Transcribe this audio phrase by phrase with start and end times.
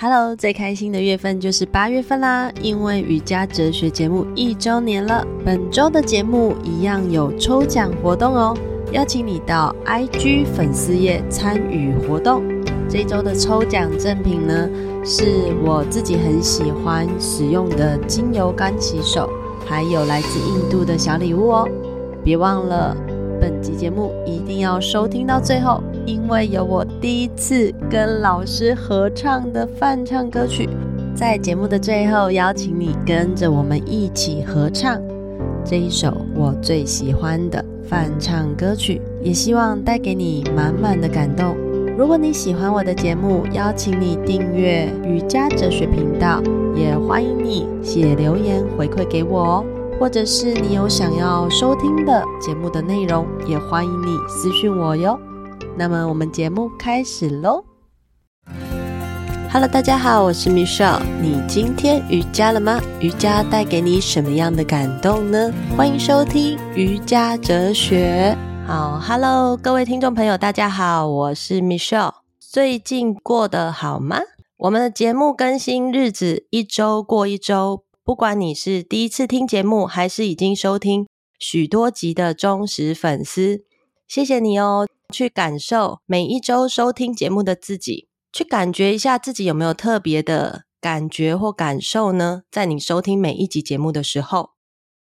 [0.00, 5.26] Hello，最开心的月份就是八月份啦，因为瑜伽哲学节目一周年了。
[5.44, 8.56] 本周的节目一样有抽奖活动哦，
[8.92, 12.44] 邀请你到 IG 粉丝页参与活动。
[12.88, 14.70] 这周的抽奖赠品呢，
[15.04, 19.28] 是我自己很喜欢使用的精油干洗手，
[19.66, 21.68] 还有来自印度的小礼物哦。
[22.22, 22.96] 别忘了，
[23.40, 25.82] 本集节目一定要收听到最后。
[26.08, 30.66] 因为有我第一次跟老师合唱的梵唱歌曲，
[31.14, 34.98] 在节目的最后邀请你跟着我们一起合唱
[35.62, 41.54] 这一首我最喜欢的梵唱歌曲，也希望带给你满满的感动。
[41.98, 46.42] 如果你喜欢我的节目，邀请你订阅瑜伽哲学频道，
[46.74, 49.64] 也欢迎你写留言回馈给我哦。
[50.00, 55.18] 或者是你有想要收听的节目的内容，也欢迎你私讯我哟。
[55.78, 57.64] 那么我们节目开始喽
[59.52, 61.00] ！Hello，大家好，我是 Michelle。
[61.22, 62.80] 你今天瑜伽了吗？
[63.00, 65.52] 瑜伽带给你什么样的感动呢？
[65.76, 68.36] 欢迎收听瑜伽哲学。
[68.66, 72.12] 好，Hello，各位听众朋友，大家好，我是 Michelle。
[72.40, 74.18] 最近过得好吗？
[74.56, 81.06] 我们的节目更新日子一周过一周，不管你是第一次听节目，还是已经收听
[81.38, 83.60] 许多集的忠实粉丝，
[84.08, 84.88] 谢谢你哦。
[85.12, 92.42] 去感受每一周收听节目的自己，去感觉一下自己有没有特别的感觉或感受呢？
[92.50, 94.50] 在你收听每一集节目的时候，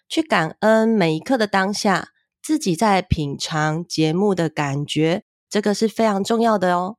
[0.10, 2.10] 去感恩每一刻的当下，
[2.42, 6.98] 自己在品尝节目的感觉，这个是非常重要的哦。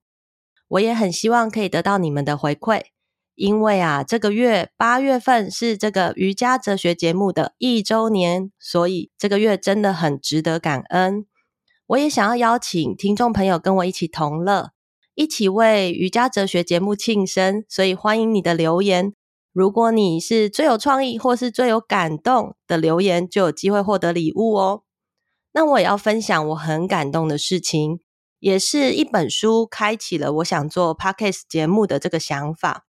[0.69, 2.85] 我也很希望可以得到你们的回馈，
[3.35, 11.27] 因为啊，这个月八月份是这个瑜伽哲学节目的一周年，所以这个月真的很值得感恩。
[11.89, 14.71] 我也想要邀请听众朋友跟我一起同乐，
[15.15, 19.13] 一起为瑜伽哲学节目庆生，所以欢迎你的留言。
[19.53, 24.83] 如果你是最有创意或是最有感动的留言，就有机会获得礼物哦。
[25.53, 28.01] 那我也要分享我很感动的事情，
[28.39, 32.87] 也是一本书开启了我想做 Podcast 节目的这个想法。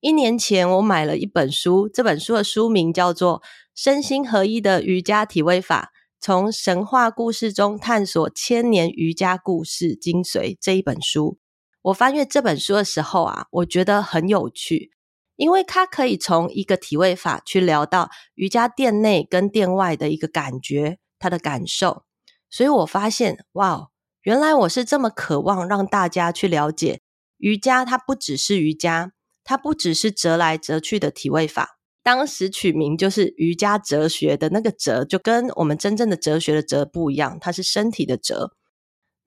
[0.00, 3.40] 一年前我买了一本书，这本书的书名叫做
[3.74, 5.92] 《身心合一的瑜伽体位法》。
[6.22, 11.38] 从神话故事中探索千年瑜伽故事精髓这一本书，
[11.80, 14.90] 我翻阅这本书的时候啊，我觉得很有趣，
[15.36, 22.04] 因为它可以从一个体位法去聊到瑜伽殿内跟殿外的一个感觉，它的感受。
[22.50, 23.88] 所以我发现，哇，
[24.20, 27.00] 原来我是这么渴望让大家去了解
[27.38, 31.79] 瑜伽，它不只是瑜伽，它不只是折来折去的体位法。
[32.10, 38.50] 当时取名就是瑜伽哲学的那个哲，就跟我们真正的哲学的哲不一样，它是身体的哲。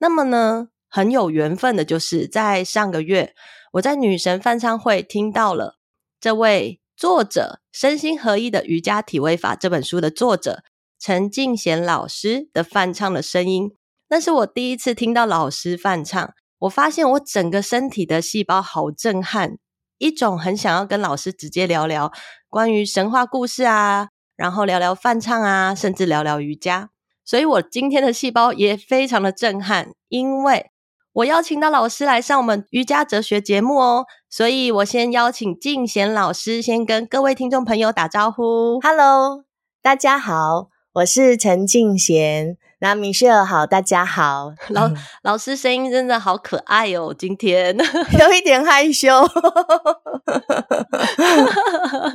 [0.00, 3.34] 那么呢，很有缘分的就是在上个月，
[3.72, 5.78] 我在女神翻唱会听到了
[6.20, 10.62] 这位作者《身心合一的瑜伽体位法》这本书的作者
[11.00, 13.72] 陈静贤老师的翻唱的声音。
[14.10, 19.56] 那是我第一次听到老师翻唱，我发现我整个身体的细胞好震撼。
[19.98, 22.12] 一种很想要跟老师直接聊聊
[22.54, 26.90] 关于神话故事啊，然后聊聊梵唱啊，甚至聊聊瑜伽。
[27.24, 30.70] 所以我今天的细胞也非常的震撼，因为
[31.14, 34.06] 我邀请到老师来上我们瑜伽哲学节目哦。
[34.30, 38.78] 所以我先邀请静贤老师先跟各位听众朋友打招呼。
[38.80, 39.42] Hello，
[39.82, 42.56] 大家好，我是陈静贤。
[42.84, 44.90] 那 Michelle 好，大家好，老
[45.22, 47.74] 老师声音真的好可爱哦，今天
[48.20, 49.08] 有一点害羞，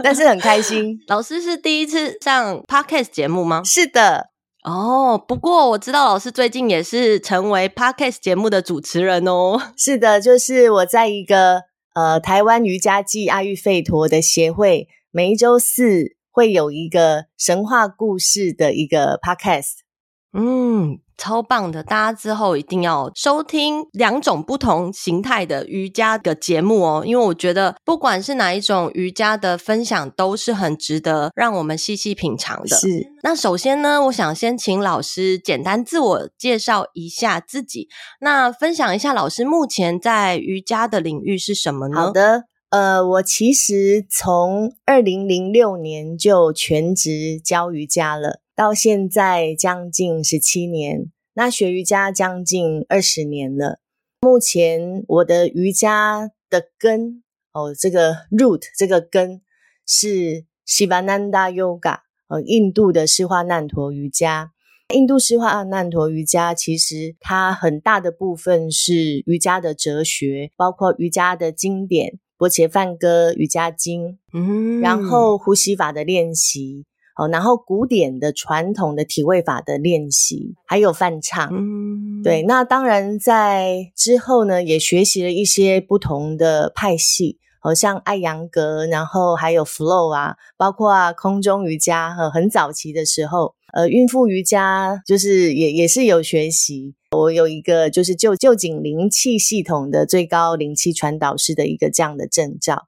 [0.03, 1.00] 但是很开心。
[1.08, 3.63] 老师是第一次上 Podcast 节目吗？
[3.66, 4.29] 是的，
[4.63, 9.59] 哦，不过我知道老师最近也是成为 Podcast 节目的主持人哦。
[9.75, 11.63] 是的，就是我在一个
[11.96, 19.89] 呃台湾瑜伽暨阿育吠陀的协会，每一周四会有一个神话故事的一个 Podcast。
[20.31, 21.81] 嗯，超棒的！
[21.81, 32.78] 大家之后一定要收听两种不同形态的瑜伽的节目哦，因为我觉得不管是哪一种瑜伽的分享，都是很值得让我们细细品尝的。
[32.78, 33.08] 是。
[33.23, 37.90] 那首先呢，我想先请老师简单自我介绍一下自己，
[38.22, 42.02] 那分享一下老师目前在瑜伽的领域是什么呢？
[42.02, 48.42] 好的，呃，我其实从二零零六年就全职教瑜伽了。
[48.56, 53.80] 到现在将近十七年，那学瑜伽将近二十年了。
[54.22, 57.24] 目前我的瑜伽的根
[57.54, 59.42] 哦，这个 root 这个根
[59.88, 64.52] 是 Shivananda Yoga，呃，印度的施华难陀瑜伽。
[64.94, 76.86] 印度施华难陀瑜伽其实它很大的部分是瑜伽的哲学，包括瑜伽的经典，薄伽梵歌瑜伽经，嗯，然后呼吸法的练习，
[77.18, 82.44] 哦，然后古典的传统的体位法的练习，还有梵唱，嗯，对。
[82.44, 87.38] 那当然在之后呢，也学习了一些不同的派系。
[87.62, 96.96] 好像艾扬格，然后还有 Flow 啊，包括啊空中瑜伽，和很早期的时候，呃，孕妇瑜伽就是也也是有学习。
[97.12, 102.88] 我有一个就是旧旧井灵气系统的最高灵气传导师的一个这样的证照，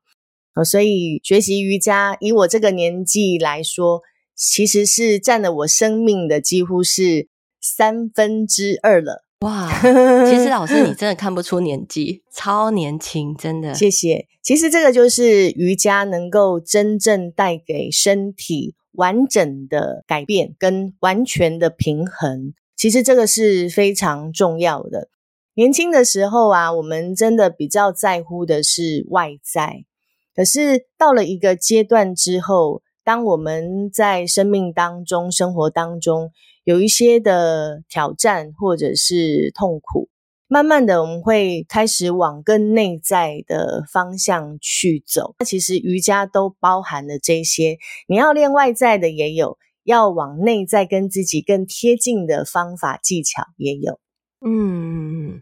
[0.54, 4.01] 呃，所以学习瑜伽，以我这个年纪来说，
[4.36, 7.30] 其实是占了我生命的几乎是
[7.60, 9.24] 三分之二了。
[9.39, 9.68] 哇，
[10.30, 13.74] 其实老师你真的看不出年纪，超年轻，真的。
[13.74, 14.28] 谢谢。
[14.44, 22.53] 其实这个就是瑜伽能够真正带给身体完整的改变跟完全的平衡。
[22.75, 25.09] 其实这个是非常重要的。
[25.53, 29.85] 年轻的时候啊，我们真的比较在乎的是外在，
[30.33, 36.31] 可是到了一个阶段之后，当我们在生命当中、生活当中，
[36.63, 40.07] 有一些的挑战或者是痛苦，
[40.53, 45.33] 慢慢的我们会开始往更内在的方向去走。
[45.39, 47.77] 那其实瑜伽都包含了这些，
[48.09, 54.01] 你要练外在的也有，要往内在跟自己更贴近的方法技巧也有。
[54.45, 55.42] 嗯。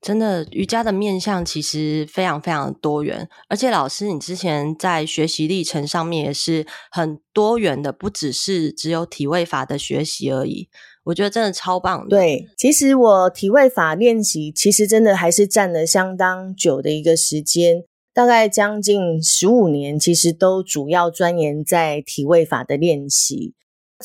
[0.00, 10.68] 真的，瑜伽的面向其实非常非常多元，而且老师，你之前在学习历程上面也是很多元的，不只是只有体位法的学习而已。
[11.08, 12.08] 我觉得真的超棒的。
[12.08, 17.84] 对，其实我体位法练习，其实真的还是占了相当久的一个时间，
[18.14, 23.54] 大概将近十五年，其实都主要钻研在体位法的练习。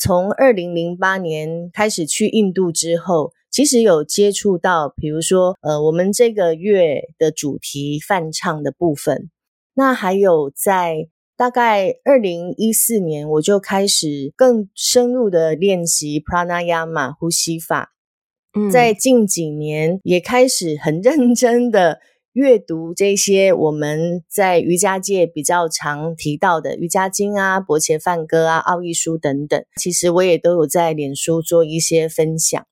[0.00, 3.32] 从二零零八年开始去印度之后。
[3.54, 9.30] 其实有接触到，比如说，呃，我们这个月的主题梵唱的部分，
[9.74, 11.06] 那还有在
[11.36, 17.92] 大概二零一四年，我就开始更深入的练习 Pranayama 呼吸法。
[18.56, 21.98] 嗯，在近几年也开始很认真的
[22.34, 29.64] 阅读这些我们在瑜伽界比较常提到的瑜伽经啊、薄伽梵歌啊、奥义书等等。
[29.80, 32.64] 其实我也都有在脸书做一些分享。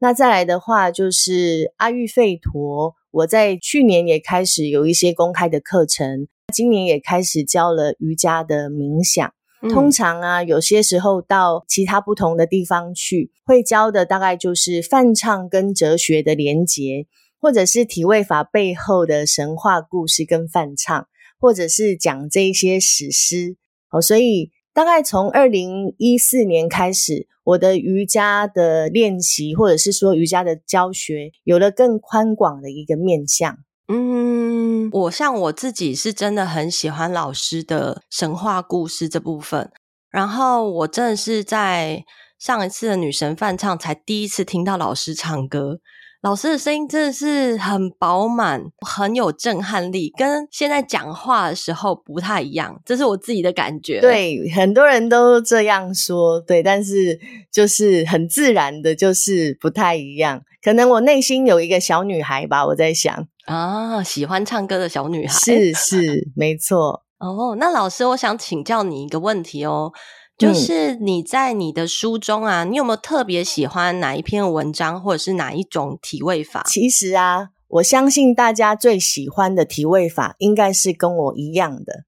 [0.00, 2.94] 那再来的话，就是阿育吠陀。
[3.10, 9.32] 我在去年也开始有一些公开的课程，今年也开始教了瑜伽的冥想。
[9.62, 9.70] 嗯。
[9.70, 17.06] 通常啊，有些时候到其他不同的地方去，会教的大概就是梵唱跟哲学的连结，
[17.40, 21.06] 或者是体位法背后的神话故事跟梵唱，
[21.38, 23.56] 或者是讲这一些史诗。
[23.90, 24.50] 哦，所以。
[24.74, 33.58] 大概从二零一四年开始，我的瑜伽的练习，或者是说瑜伽的教学，有了更宽广的一个面向。
[33.88, 39.70] 嗯，我像我自己是真的很喜欢老师的神话故事这部分，
[40.10, 42.04] 然后我真的是在
[42.38, 45.80] 上一次的女神范唱才第一次听到老师唱歌。
[46.20, 54.00] 老师的声音真的是很饱满，很有震撼力，跟现在讲话的时候不太一样，这是我自己的感觉。
[54.00, 57.20] 对，很多人都这样说，对，但是
[57.52, 60.42] 就是很自然的，就是不太一样。
[60.60, 67.04] 可能我内心有一个小女孩吧，我在想啊，喜欢唱歌的小女孩，是是没错。
[67.18, 69.92] 哦，那老师，我想请教你一个问题哦。
[70.38, 76.62] 就是你在你的书中啊，你有没有特别喜欢哪一篇文章，或者是哪一种体位法？
[76.66, 82.04] 其实啊，我相信大家最喜欢的体位法应该是跟我一样的。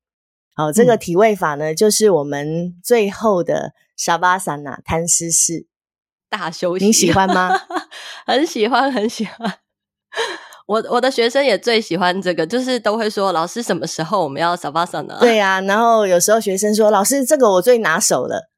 [0.55, 5.67] 好，这个体位法呢，嗯、就是我们最后的 Shavasana 摊尸式
[6.29, 6.87] 大休息。
[6.87, 7.51] 你喜欢吗？
[8.27, 9.59] 很喜欢，很喜欢。
[10.71, 15.19] 我我的学生也最喜欢这个，就是都会说，老师什么时候我们要 Savasana？
[15.19, 18.49] 对啊，然后有时候学生说，老师这个我最拿手了，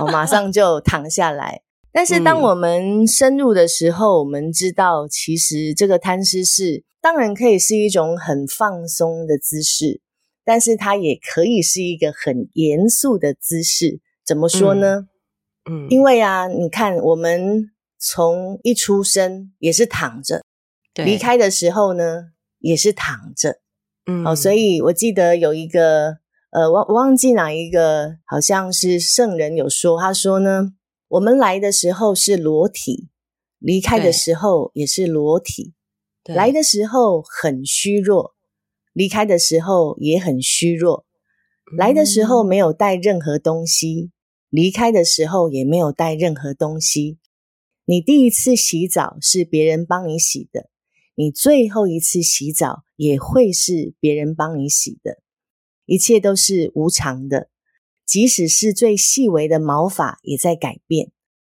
[0.00, 1.62] 我马上就躺下来。
[1.92, 10.00] 但是当我们深入的时候，我们知道其实这个摊尸是当然可以是一种很放松的姿势，
[10.44, 14.00] 但是它也可以是一个很严肃的姿势。
[14.26, 15.06] 怎么说呢？
[15.70, 20.41] 嗯，嗯，因为啊，你看我们从一出生也是躺着。
[20.94, 23.60] 离开的时候呢，也是躺着，
[24.06, 26.18] 嗯，哦，所以我记得有一个，
[26.50, 30.74] 呃，忘忘记哪一个，好像是圣人有说，他说呢，
[31.08, 33.08] 我们来的时候是裸体，
[33.58, 35.72] 离开的时候也是裸体，
[36.24, 38.34] 来的时候很虚弱，
[38.92, 41.06] 离开的时候也很虚弱，
[41.78, 44.10] 来的时候没有带任何东西，
[44.50, 47.18] 离开的时候也没有带任何东西。
[47.86, 50.68] 你第一次洗澡是别人帮你洗的。
[51.14, 55.18] 你最后一次洗澡也会是别人帮你洗的。
[55.84, 57.50] 一切都是无常的，
[58.06, 61.10] 即使是最细微的毛发也在改变。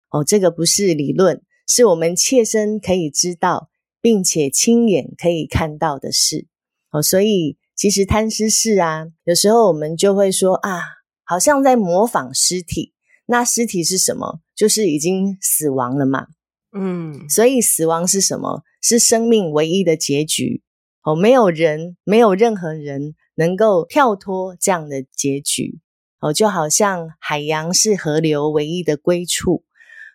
[0.09, 3.69] 哦，这个不是理论，是我们切身可以知道，
[4.01, 6.47] 并且亲眼可以看到的事。
[6.91, 10.81] 哦，所以其实贪尸事啊，有时候我们就会说啊，
[11.23, 12.93] 好像在模仿尸体。
[13.25, 14.41] 那尸体是什么？
[14.55, 16.27] 就是已经死亡了嘛。
[16.71, 18.63] 嗯，所以死亡是什么？
[18.81, 20.63] 是生命唯一的结局。
[21.03, 25.79] 哦，没有人，没有任何人能够跳脱这样的结局。
[26.19, 29.63] 哦，就好像海洋是河流唯一的归处。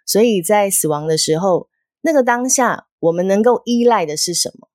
[0.06, 1.68] 所以在死亡的时候，
[2.02, 4.68] 那个当下，我们能够依赖的是什么？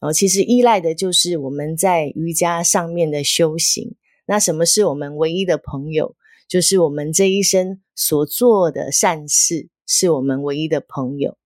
[0.00, 3.94] 哦，其实依赖的就是我们在瑜伽上面的修行。
[4.26, 6.16] 那什么是我们唯一的朋友？
[6.48, 11.38] 就是我们这一生所做的善事，是我们唯一的朋友。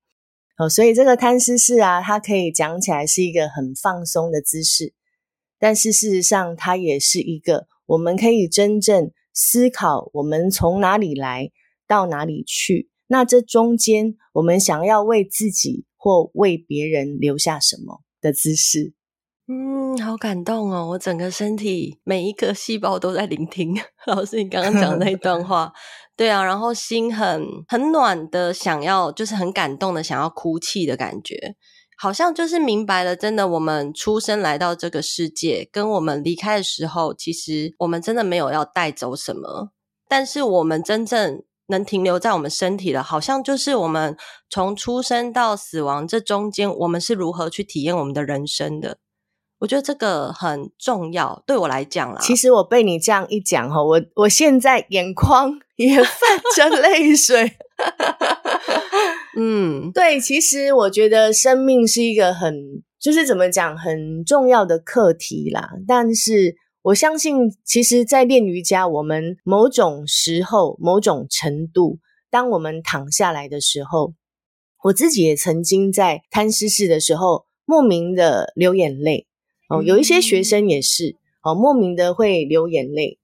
[0.58, 4.94] 哦，所以这个摊尸事啊，它可以讲起来是一个很放松的姿势，
[5.58, 11.50] 但是事实上，它也是一个我们可以真正思考我们从哪里来
[11.86, 12.88] 到哪里去。
[13.08, 18.94] 那这中间，我们想要为自己或为别人留下什么的姿势。
[19.48, 20.88] 嗯，好感动哦！
[20.92, 25.72] 我整个身体每一个细胞都在聆听 老师你刚刚讲的那一段话。
[26.16, 31.54] 对啊，然后心很很暖的，想要就是很感动的，想要哭泣的感觉，
[31.98, 39.72] 好像就是明白了，真的，我们出生来到这个世界，跟我们离开的时候，其实我们真的没有要带走什么，
[40.08, 44.16] 但是我们真正能停留在我们身体的，好像就是我们
[44.48, 48.96] 从出生到死亡这中间，我们是如何去体验我们的人生的。
[49.58, 52.20] 我觉得这个很重要，对我来讲啦。
[52.20, 57.52] 其实我被你这样一讲哈，我我现在眼眶也泛着泪水。
[59.38, 65.70] 嗯，对，其实我觉得生命是一个很，就是怎么讲，很重要的课题啦。
[65.86, 71.98] 但是我相信，其实，在练瑜伽，我们某种时候、某种程度，
[72.30, 74.14] 当我们躺下来的时候，
[74.84, 79.26] 我自己也曾经在摊尸式的时候，莫名的流眼泪。
[79.68, 83.18] 哦，有一些学生也是哦，莫名的会流眼泪。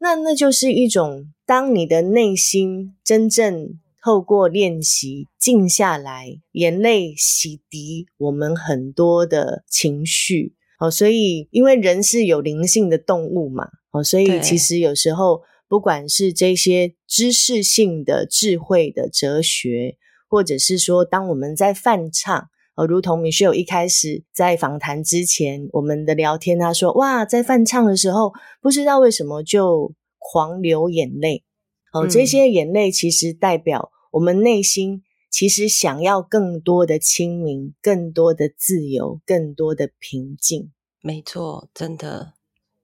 [0.00, 10.54] 那那就是一种，当你的内心真正透过练习静下来，眼泪洗涤我们很多的情绪。
[10.78, 19.96] 哦，所以因为人是有灵性的动物嘛，哦，所以其实有时候不管是这些知识性的智慧的哲学，
[20.28, 22.48] 或者是说当我们在梵唱。
[22.78, 31.42] 哦，如同 Michelle 一开始在访谈之前，我们的聊天，他说：“哇，在翻唱的时候，不知道为什么就狂流眼泪。
[31.92, 40.70] 哦，这些眼泪其实代表我们内心其实想要更多的清明，更多的自由，更多的平静。
[41.02, 42.34] 没错，真的，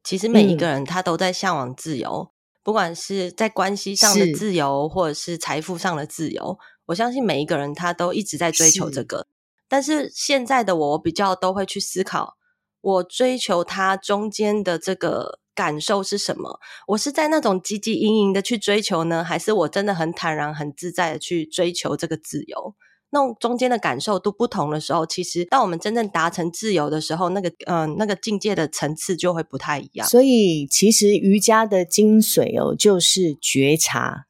[0.03, 2.31] 其实每一个人他都在向往自由，嗯、
[2.65, 6.59] 不管是在关系上的自由，或者是财富上的自由。
[6.87, 9.29] 我相信每一个人他都一直在追求这个。”
[9.75, 12.37] 但是现在的我，我比较都会去思考，
[12.81, 16.61] 我追求它中间的这个感受是什么？
[16.87, 22.77] 我是在那种汲汲营营的去追求呢，还是我真的很坦然、很自在的去追求这个自由？
[23.11, 30.07] 那种中间的感受都不同的时候，其实当我们真正达成自由的时候，那个嗯、呃，那个境界的层次就会不太一样。
[30.07, 34.27] 所以，其实瑜伽的精髓哦，就是觉察。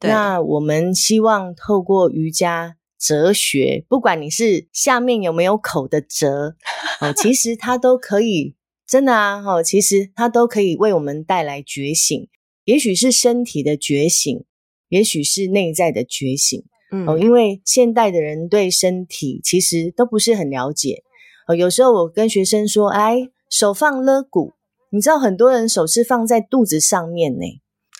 [0.00, 0.10] 对。
[0.10, 2.74] 那我们希望透过瑜伽。
[3.00, 6.56] 哲学，不管你是下面有没有口的哲，
[7.00, 12.28] 哦，其实它都可以，真的啊，哦，其实它都可以为我们带来觉醒，
[12.64, 14.44] 也许是身体的觉醒，
[14.90, 21.02] 也许是内在的觉醒，嗯，哦，因为现代的人对身体其实都不是很了解，
[21.48, 24.52] 哦，有时候我跟学生说，哎，手放肋骨，
[24.90, 27.46] 你知道很多人手是放在肚子上面呢，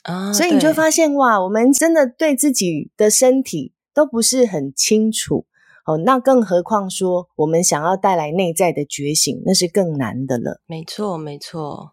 [0.03, 3.73] 啊，所以你就发现哇，我们真的对自己的身体。
[3.95, 5.47] 都不是很清楚
[5.87, 10.61] 哦，那更何况说我们想要带来内在的觉醒，那是更难的了。
[10.67, 11.93] 没错，没错。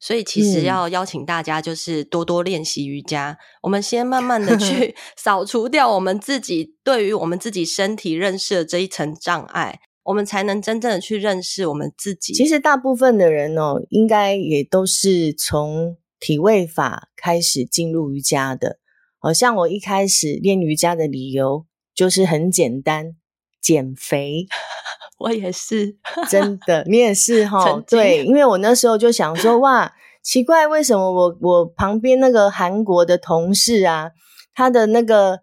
[0.00, 3.30] 所以其实要邀请大家，就是多多练习瑜伽。
[3.30, 12.34] 嗯、我们先慢慢的去 扫除掉我们自己对于我们自己身体认识的这一层障碍，我们才能真正的去认识我们自己。
[12.34, 18.78] 其实大部分的人哦，应该也都是从体位法开始进入瑜伽的。
[19.24, 21.64] 好像我一开始练瑜伽的理由
[21.94, 23.16] 就是很简单，
[23.58, 24.44] 减肥。
[25.18, 25.96] 我也是，
[26.28, 27.82] 真的，你也是 哈。
[27.88, 29.90] 对，因为我那时候就想说，哇，
[30.22, 34.10] 奇怪，为什么我我旁边那个韩国的同事啊，
[34.52, 35.40] 他的那个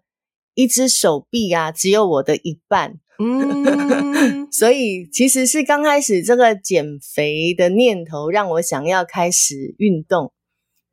[0.54, 3.00] 一只手臂啊，只有我的一半。
[3.18, 10.32] 嗯， 所以其实是刚开始这个减肥的念头让我想要开始运动，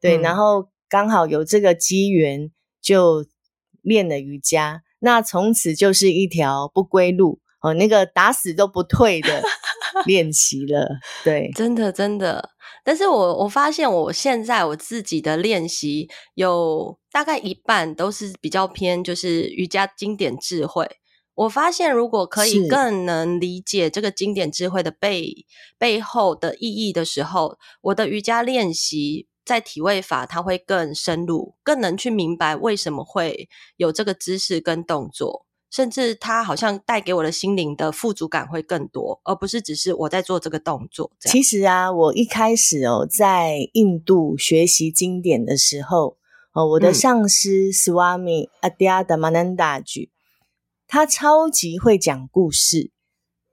[0.02, 2.50] 对，嗯、然后刚好有这个机缘
[2.82, 3.26] 就
[3.82, 9.44] 练了瑜伽，那从此就是一条不归路哦，那个打死都不退的
[10.06, 10.88] 练习了，
[11.24, 12.52] 对，真的真的。
[12.84, 20.88] 但是我我发现我现在我自己的练习有大概一半都是比较偏就是瑜伽经典智慧。
[21.36, 25.46] 我发现如果可以更能理解这个经典智慧的背
[25.78, 35.48] 背后的意义的时候，我的瑜伽练习在体位法它会更深入，更能去明白为什么会有这个姿势跟动作。
[35.72, 41.12] 甚至它好像带给我的心灵的富足感会更多，而不是只是我在做这个动作。
[41.20, 46.18] 其实啊，我一开始哦，在印度学习经典的时候，
[46.54, 50.10] 哦，我的上师 Swami Adya Damanandaji，
[50.88, 52.92] 他超级会讲故事。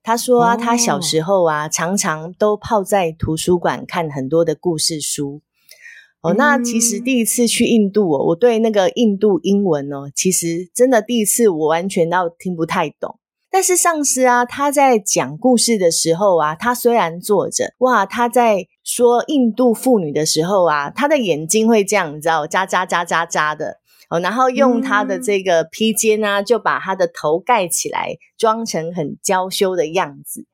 [0.03, 5.43] 他说啊，他小时候啊，常常都泡在图书馆看很多的故事书。
[6.23, 13.21] 哦，那其实第一次去印度哦，我对那个印度英文哦，其实真的第一次我完全都听不太懂。
[13.49, 23.79] 但是上司啊，他在讲故事的时候啊，他虽然坐着，哇，他在说印度妇女的时候啊，他的眼睛会这样，你知道，眨眨眨眨眨的
[24.11, 30.45] 哦，然后用他的这个披肩啊，就把他的头盖起来，装成很娇羞的样子，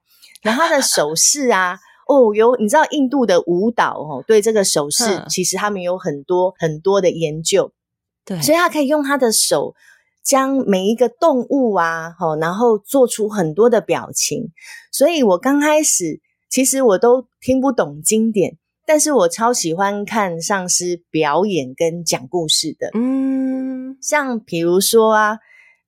[0.43, 1.79] 然后他的手势啊。
[2.09, 7.73] 哦，有你知道印度的舞蹈哦，对这个手势，其实他们有很多很多的研究，
[8.25, 9.75] 对，所以他可以用他的手
[10.23, 14.51] 将每一个动物啊，哦，然后做出很多的表情。
[14.91, 22.91] 所以我刚开始其实我都听不懂经典，但是我超喜欢看上师表演跟讲故事的。
[22.95, 25.39] 嗯，像比如说啊，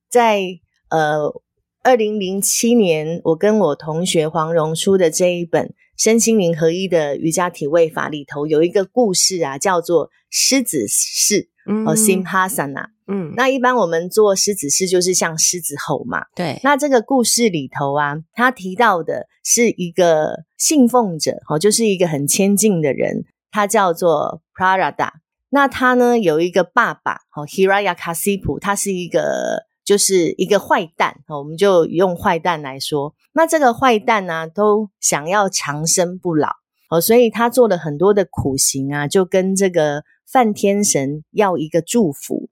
[0.09, 0.41] 在
[0.89, 1.41] 呃
[1.83, 5.73] 二零零七年，我跟我同学黄荣出的这一本。
[5.97, 16.59] 身心灵合一的瑜伽体位法里头有一个故事啊，叫做狮子式，嗯，哦，Simhasana，嗯，那一般我们做狮子式就是像狮子吼嘛，对。
[16.63, 25.11] 那这个故事里头啊，他提到的是一个信奉者，哦，就是一个很谦敬的人，他叫做 Prarada。
[25.49, 33.13] 那他呢有一个爸爸，哦，Hiranyakasipu，他是一个就是一个坏蛋，我们就用坏蛋来说。
[33.33, 36.49] 那这个坏蛋呢、都想要长生不老
[36.89, 42.49] 哦，所以他做了很多的苦行啊，就跟这个梵天神要一个祝福。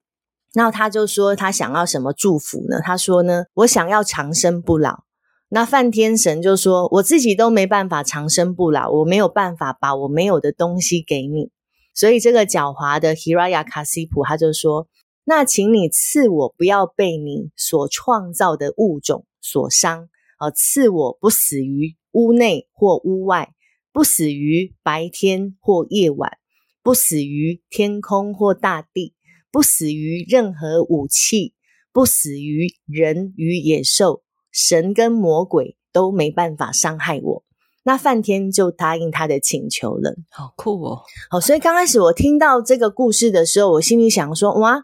[0.54, 2.80] 那他就说他想要什么祝福呢？
[2.84, 5.04] 他说呢，我想要长生不老。
[5.50, 11.52] 那梵天神就说，我自己都没办法长生不老，我没有办法把我没有的东西给你。
[11.96, 14.88] 所以这个狡猾的 Hiraya Kasipu 他就说，
[15.26, 20.10] 那请你赐我不要被你所创造的物种所伤。
[20.54, 23.54] 赐我不死于屋内或屋外，
[23.94, 26.38] 不死于白天或夜晚，
[26.82, 29.14] 不死于天空或大地，
[29.50, 31.54] 不死于任何武器，
[31.94, 37.44] 不死于人与野兽，神跟魔鬼都没办法伤害我。
[37.86, 40.16] 那梵天就答应他的请求了。
[40.30, 41.02] 好酷哦！
[41.30, 44.84] 好，所以刚开始我听到这个故事的时候，我心里想说：哇，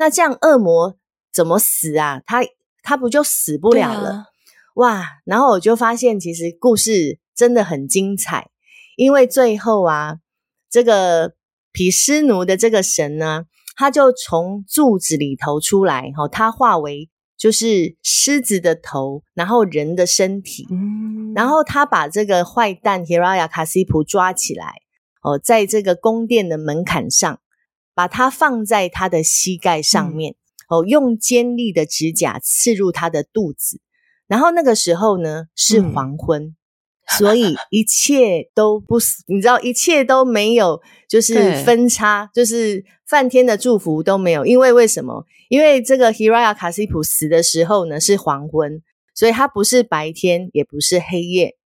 [0.00, 0.96] 那这样恶魔
[1.30, 2.22] 怎么死啊？
[2.24, 2.40] 他
[2.82, 4.24] 他不就死不了了？
[4.76, 8.48] 哇，然后我就发现，其实故事真的很精彩，
[8.96, 10.16] 因为最后啊，
[10.70, 11.34] 这个
[11.70, 13.44] 毗湿奴的这个神呢，
[13.76, 24.76] 他就从柱子里头出来，哈，他化为就是狮子的头，然后人的身体，嗯，然后他把这个坏蛋 Hiranyakasipu 抓起来，
[25.22, 27.38] 哦，在这个宫殿的门槛上，
[28.00, 30.34] 把它放在他的膝盖上面，
[30.70, 33.78] 哦，用尖利的指甲刺入他的肚子。
[34.26, 36.54] 然后那个时候呢，是黄昏，嗯、
[37.18, 44.46] 所以一切都不死，你知道，一切都没有，就是分叉，就是梵天的祝福都没有。
[44.46, 45.26] 因为为什么？
[45.50, 48.80] 因为这个 Hiranyakasipu 死的时候呢是黄昏，
[49.14, 51.58] 所以他不是白天，也不是黑夜。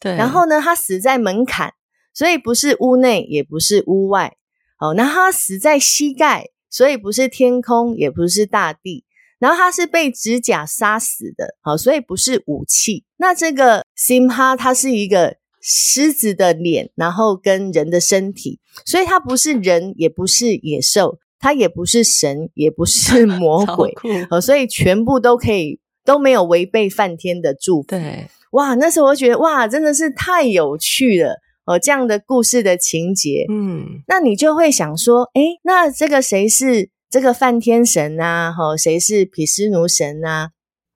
[0.00, 0.16] 对。
[0.16, 1.74] 然后呢，他死在门槛，
[2.14, 4.38] 所以不是屋内，也不是屋外。
[4.82, 9.04] 哦，那他死在膝盖，所以不是天空，也不是大地。
[9.38, 13.04] 然后他是被指甲杀死的，好，所以不是武器。
[13.16, 23.92] 那这个 Simha 它是一个狮子的脸，然后跟人的身体，所以它不是人，也不是野兽，它也不是神，也不是 魔鬼，
[24.30, 27.88] 好，所以全部都可以都没有违背梵天的祝福。
[27.88, 36.90] 对，哇，那时候我觉得哇，真的是太有趣了哦，这样的故事的情节，嗯，那你就会想说，诶，那这个谁是？
[37.12, 40.52] 这个梵天神啊，哦，谁是毗湿奴神啊？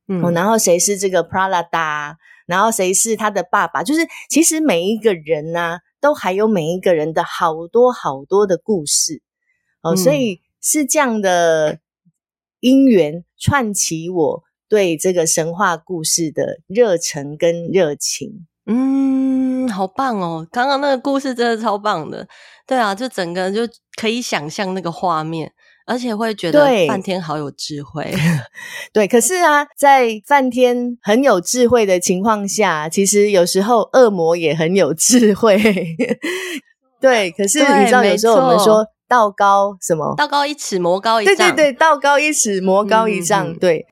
[0.08, 2.14] 嗯，哦、然后谁是这个 Pralada，
[2.46, 4.00] 然后谁是他的爸爸，就是
[4.30, 9.20] 其实每一个人呢、啊，都还有每一个人的好多好多的故事
[9.82, 11.80] 哦，嗯、所以是这样的
[12.60, 18.46] 因缘串起我对这个神话故事的热忱跟热情。
[18.64, 19.35] 嗯，
[19.68, 20.46] 好棒哦！
[20.50, 22.26] 刚刚那个故事真的超棒的，
[22.66, 23.62] 对啊，就整个就
[24.00, 25.52] 可以想象那个画面。
[25.88, 28.12] 而且会觉得梵天好有智慧，
[28.92, 29.06] 对。
[29.06, 35.56] 可是啊，在梵天很有智慧的情况下，其实有时候恶魔也很有智慧。
[37.00, 40.12] 对，可是你知道，有时候我们说道高什么？
[40.16, 41.36] 道高一尺，魔高一丈。
[41.36, 43.52] 对对对，道高一尺，魔高一丈。
[43.52, 43.86] 嗯、对，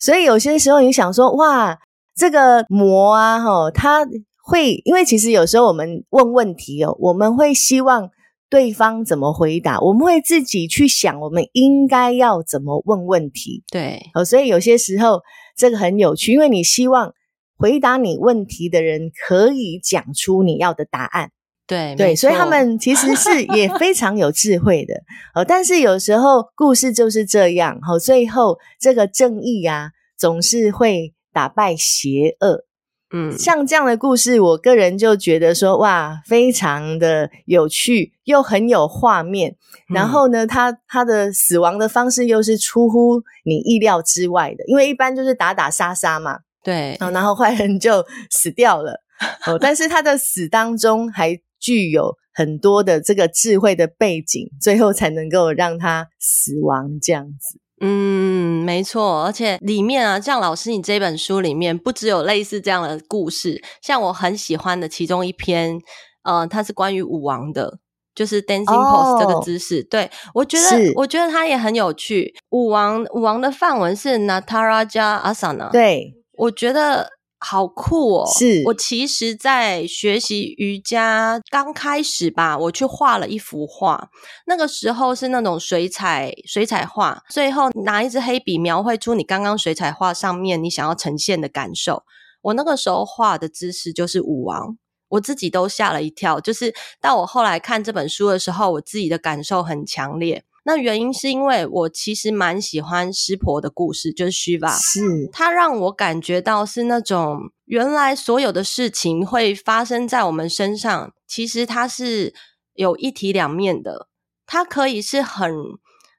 [0.00, 1.78] 所以有些时候你想说，哇，
[2.16, 4.04] 这个魔啊，哈，他
[4.46, 8.08] 会，因为其实有时候我们问问题哦，我们会希望。
[8.48, 13.64] 对方怎么回答，我们会自己去想，我们应该要怎么问问题。
[13.72, 15.20] 对，哦，所以有些时候
[15.56, 17.12] 这个很有趣，因为你希望
[17.56, 21.32] 回答你问题的人可以讲出你要的答案。
[21.66, 24.94] 对，对，所以他们其实是 也非常有智慧的。
[25.34, 32.65] 哦，但是有时候故事就是这样，哦，最后这个正义啊，总是会打败邪恶。
[33.12, 39.56] 嗯，像这样的故事，我个人就觉得说，哇，非常的有趣，又很有画面。
[39.88, 49.00] 然后呢，他他的死亡的方式又是出乎你意料之外的，因为一般就是打打杀杀嘛，对，然后坏人就死掉了。
[49.46, 57.60] 哦， 但是他的死当中还具有很多的这个智慧的背景，最后才能够让他死亡这样子。
[57.80, 65.78] 嗯，没错，而且里面啊，像老师你这本书里面，不只有类似这样的故事，像我很喜欢的其中一篇，
[66.22, 67.78] 呃，它是关于舞王的，
[68.14, 69.82] 就是 dancing pose 这个姿势。
[69.82, 72.34] 哦、对，我觉得，我觉得它也很有趣。
[72.50, 75.70] 舞王，舞王的范文是 Nataraja Asana。
[75.70, 77.15] 对，我觉得。
[77.38, 78.30] 好酷哦！
[78.38, 84.08] 是我其实，在学习瑜伽刚开始吧，我去画了一幅画。
[84.46, 92.04] 那个时候是那种水彩水彩画，最后拿一支黑笔描绘出你刚刚水彩画上面你想要呈现的感受。
[92.42, 96.40] 我那个时候画的姿势就是舞王，我自己都吓了一跳。
[96.40, 100.44] 就是到我后来看这本书的时候，我自己的感受很强烈。
[100.68, 112.34] 那原因是因为我其实蛮喜欢湿婆的故事，就是 Shiva，是它让我感觉到是那种原来所有的事情会发生在我们身上，其实它是
[112.74, 114.08] 有一体两面的，
[114.44, 115.54] 它可以是很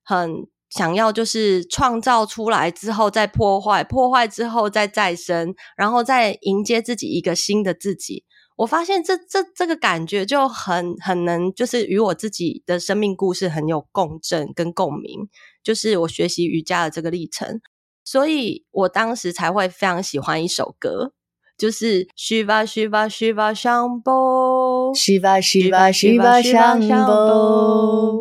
[0.02, 8.24] 很想要就是创造出来之后再破坏，破坏之后再再生，然后再迎接自己一个新的自己。
[8.58, 15.30] 我发现这这这个感觉就很很能，就是与我自己的生命故事很有共振跟共鸣，
[15.64, 17.62] 就是我学习瑜伽的这个历程，
[18.04, 21.14] 所以我当时才会非常喜欢一首歌，
[21.56, 28.17] 就是 Shiva Shiva Shiva Shambho Shiva Shiva Shiva Shambho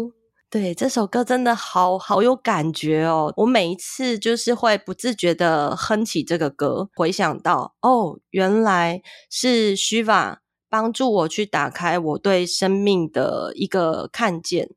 [0.57, 3.31] 对，这首歌真的好好有感觉哦！
[3.37, 10.39] 我每一次就是会不自觉的哼起这个歌，回想到哦，原来是 Shiva
[10.71, 14.71] 帮助我去打开我对生命的一个看见。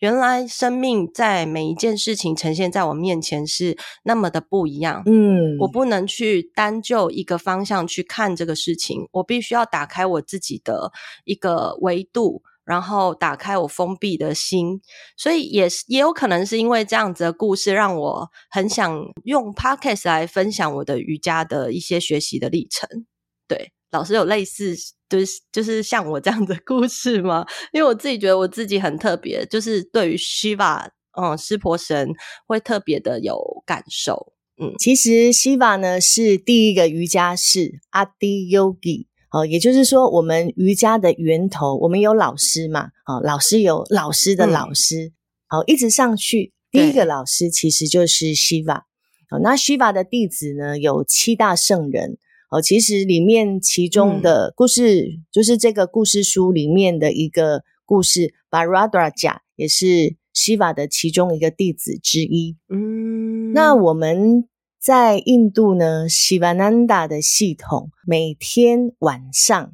[0.00, 5.04] 原来生命在每一件事情呈现在我面前是那么的不一样。
[5.06, 10.90] 嗯，我不能去单就一个方向去看这个事情，我必须要打开我自己的
[11.24, 12.42] 一个维度。
[12.64, 14.80] 然后打开我封闭的心，
[15.16, 22.88] 所以也是也有可能是因为这样子的故事，让我很想用 Podcast 来分享我的瑜伽的一些学习的历程。
[23.48, 24.76] 对，老师有类似
[25.08, 27.44] 就是就是像我这样的故事吗？
[27.72, 30.88] 因为我自己觉得我自己很特别，就是对于 Shiva，
[31.20, 32.12] 嗯，湿婆神
[32.46, 34.32] 会特别的有感受。
[34.60, 39.06] 嗯，其实 Shiva 呢是第一个瑜伽士阿迪 Yogi。
[39.32, 42.90] 哦，也就是说，我们瑜伽的源头，我们有老师嘛？
[43.06, 45.10] 哦，老师有老师的老师，
[45.48, 48.82] 好、嗯，一直上去，第一个老师其实就是 Shiva。
[49.30, 52.18] 哦，那 Shiva 的弟子呢，有七大圣人。
[52.50, 62.58] 哦，其实里面其中的故事，嗯、就是这个故事书里面的一个故事，Bharadraja 也是 Shiva 的其中一个弟子之一。
[62.68, 64.46] 嗯，那我们。
[64.82, 69.72] 在印度呢，Shivananda 的系统每天晚上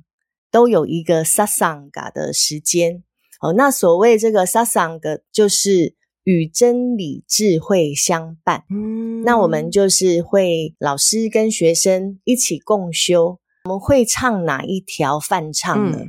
[0.50, 3.02] 都有一个 Satsanga 的时间。
[3.40, 5.94] 哦，那所谓这个 Satsanga 就是
[6.24, 8.64] 与真理智慧相伴。
[8.68, 13.38] 嗯，那我们就是会老师跟学生一起共修。
[13.64, 16.00] 我们会唱哪一条梵唱呢？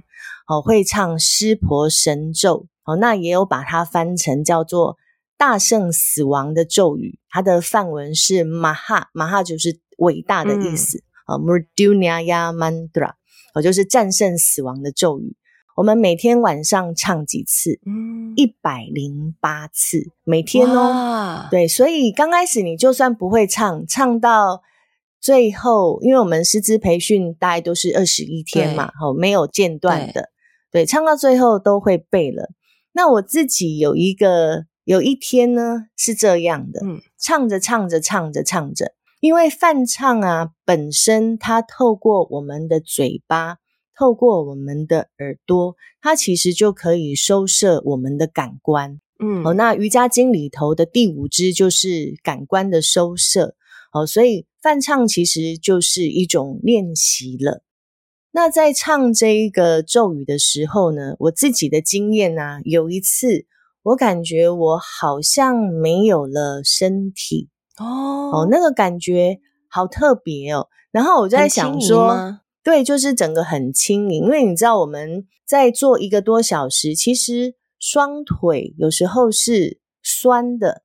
[0.46, 2.68] 哦，会唱湿婆神咒。
[2.84, 4.98] 哦，那也有把它翻成叫做。
[5.40, 13.14] 大圣死亡的咒语，它的范文是马哈，马哈就是伟大的意思啊，Mrityunjaya Mantra，
[13.54, 15.38] 哦，就是战胜死亡的咒语。
[15.78, 17.80] 我们每天晚上唱几次？
[17.86, 20.90] 嗯，一百零八次，每天哦。
[20.90, 24.62] 哇对，所以刚开始你就算不会唱，唱到
[25.22, 30.32] 最后，因为我们师资培训大概都是二十一天嘛，哦对，没有间断的，
[30.70, 32.50] 对，对，唱到最后都会背了。
[32.92, 43.58] 那我自己有一个有一天呢是这样的，嗯，唱着唱着唱着唱着，因为泛唱啊本身它透过我们的嘴巴。
[43.96, 49.02] 透过我们的耳朵，它其实就可以收摄我们的感官。
[49.20, 53.56] 嗯，好，那瑜伽经里头的第五支就是感官的收摄。
[53.92, 57.62] 好，所以泛唱其实就是一种练习了。
[58.32, 63.46] 那在唱这一个咒语的时候呢，我自己的经验啊，有一次
[63.84, 70.68] 我感觉我好像没有了身体哦，哦，那个感觉好特别哦。
[70.92, 72.40] 然后我在想说。
[72.62, 80.84] 对，就是整个很轻盈，因为你知道我们在做一个多小时，其实双腿有时候是酸的、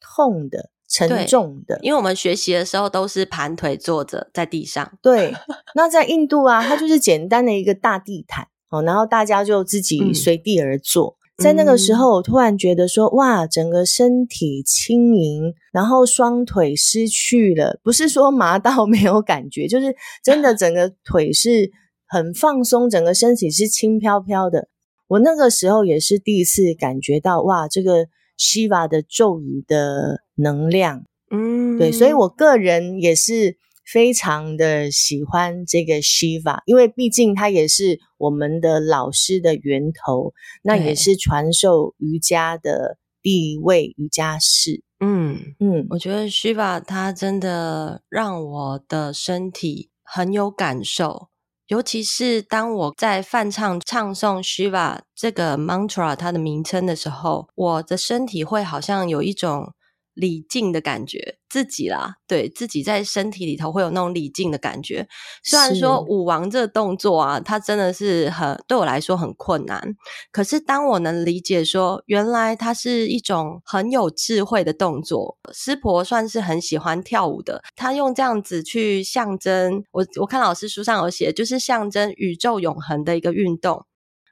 [0.00, 1.80] 痛的、沉重的。
[1.82, 4.96] 因为我们学习的时候都是盘腿坐着在地上。
[5.02, 5.34] 对，
[5.74, 11.15] 那在印度啊，它就是简单的一个大地毯哦，然后大家就自己随地而坐。
[11.38, 19.94] 嗯在那个时候，我突然觉得说，哇，整个身体轻盈，然后双腿失去了，不是说麻到 没有感觉，就是
[20.24, 21.70] 真的整个腿是
[22.06, 24.68] 很放松，整个身体是轻飘飘的。
[25.08, 28.06] 我那个时候也是第一次感觉到，哇，这个
[28.38, 33.58] Shiva 的咒语的能量，嗯，对，所以我个人也是。
[33.86, 44.82] 非常的喜欢这个 Shiva，因为毕竟它也是我们的老师的源头，那也是传授瑜伽的第一位瑜伽士。
[44.98, 51.28] 嗯嗯，我觉得 Shiva 它真的让我的身体很有感受，
[51.68, 59.72] 尤其是当我在梵唱唱诵 Shiva 这个 mantra 它的名称的时候，我的身体会好像有一种。
[60.16, 65.06] 礼敬的感觉，自己啦，对自己在身体里头会有那种礼敬的感觉。
[65.44, 69.94] 虽然说舞王这个动作啊，它真的是很对我来说很困难，
[70.32, 75.36] 可是当我能理解说，原来它是一种很有智慧的动作。
[75.52, 80.06] 师婆算是很喜欢跳舞的，她用这样子去象征我。
[80.18, 83.84] 我看老师书上有写，就是象征宇宙永恒的一个运动。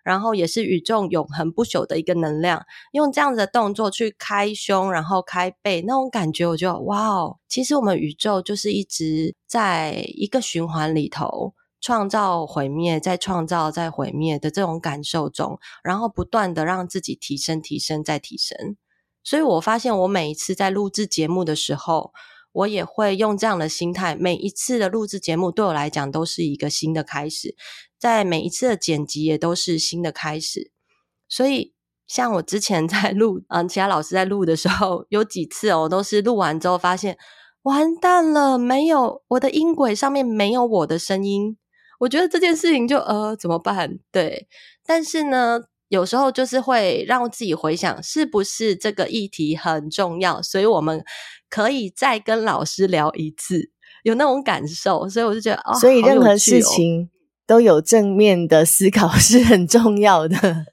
[0.04, 7.38] 然后也是宇宙永恒不朽的一个能量，用这样子的动作去开胸，然后开背，那种感觉，我就哇哦！
[7.48, 18.76] 其实我们宇宙就是一直在一个循环里头，创造毁灭，再创造再毁灭的这种感受中，然后不断的让自己提升、提升再提升。
[19.22, 22.12] 所以我发现，我每一次在录制节目的时候，
[22.52, 27.56] 我也会用这样的心态，每一次的录制节目对我来讲都是一个新的开始。
[28.04, 30.70] 在每一次的剪辑也都是新的开始，
[31.26, 31.72] 所以
[32.06, 37.16] 像我之前 在录，嗯，其他老师在录的时候，有几次哦，都是录完之后发现
[37.62, 41.56] 完蛋了，没有我的音轨上面没有我的声音，
[42.00, 43.98] 我觉得这件事情就呃怎么办？
[44.12, 44.48] 对，
[44.84, 51.02] 但是呢，有时候就是会让自己回想，是不是这个议题很重要，所以我们
[51.48, 53.70] 可以再跟老师聊一次，
[54.02, 57.08] 有那种感受，所以我就觉得哦，所以任何事情。
[57.46, 60.66] 都有正面的思考 是很重要的，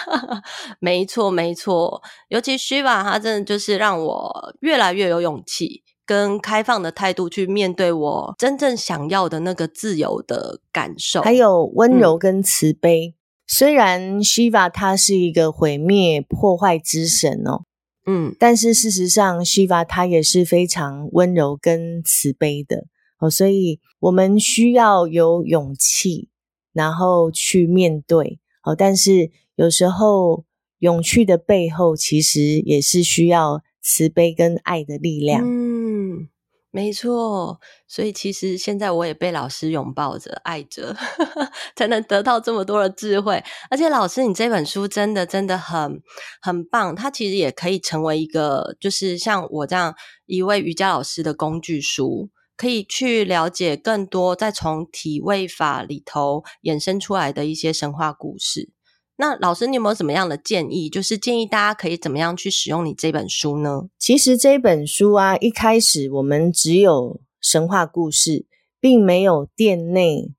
[0.80, 2.02] 没错没错。
[2.28, 13.08] 尤其 Shiva，他真的就是让我越来越有勇气跟开放的态度去面对我真正想要的那个自由的感受，还有温柔跟慈悲。
[13.08, 13.14] 嗯、
[13.48, 17.62] 虽然 Shiva 他是一个毁灭破坏之神哦，
[18.06, 22.84] 嗯，但是事实上 Shiva 他也是非常温柔跟慈悲的。
[23.18, 26.28] 哦，所以我们需要有勇气，
[26.72, 28.40] 然后去面对。
[28.62, 30.44] 哦，但是有时候
[30.80, 35.42] 勇气的背后，其实也是需要慈悲跟爱的力量。
[35.42, 36.28] 嗯，
[36.70, 37.58] 没错。
[37.88, 40.94] 所以其实现在我也被老师拥抱着、爱着，
[41.74, 43.42] 才能得到这么多的智慧。
[43.70, 46.02] 而且老师，你这本书真的真的很
[46.42, 49.94] 很棒，它其实也可以成为一个，就是像我这样
[50.26, 52.28] 一位瑜伽老师的工具书。
[52.56, 58.70] 可以去了解更多，再从体位法里头衍生出来的一些神话故事。
[59.18, 60.90] 那老师，你有没有什么样的建议？
[60.90, 63.88] 就是建议大家可以怎么样去使用你这本书呢？
[63.98, 68.46] 其实这本书啊，一开始我们只有神话故事，
[68.80, 70.32] 并没有店内